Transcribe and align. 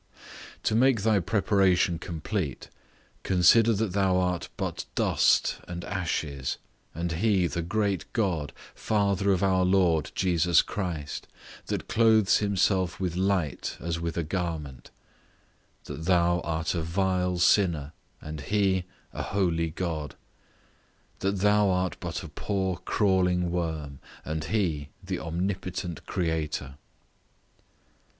To 0.63 0.73
make 0.73 1.03
thy 1.03 1.19
preparation 1.19 1.99
complete, 1.99 2.69
consider 3.21 3.71
that 3.73 3.93
thou 3.93 4.17
art 4.17 4.49
but 4.57 4.85
dust 4.95 5.59
and 5.67 5.85
ashes; 5.85 6.57
and 6.95 7.11
he 7.11 7.45
the 7.45 7.61
great 7.61 8.11
God, 8.11 8.51
Father 8.73 9.31
of 9.31 9.43
our 9.43 9.63
Lord 9.63 10.11
Jesus 10.15 10.63
Christ, 10.63 11.27
that 11.67 11.87
clothes 11.87 12.37
himself 12.37 12.99
with 12.99 13.15
light 13.15 13.77
as 13.79 13.99
with 13.99 14.17
a 14.17 14.23
garment; 14.23 14.89
that 15.83 16.05
thou 16.05 16.39
art 16.39 16.73
a 16.73 16.81
vile 16.81 17.37
sinner, 17.37 17.91
and 18.21 18.41
he 18.41 18.85
a 19.13 19.21
holy 19.21 19.69
God; 19.69 20.15
that 21.19 21.41
thou 21.41 21.69
art 21.69 21.95
but 21.99 22.23
a 22.23 22.27
poor 22.27 22.77
crawling 22.85 23.51
worm, 23.51 23.99
and 24.25 24.45
he 24.45 24.89
the 25.03 25.19
omnipotent 25.19 26.07
Creator. 26.07 26.73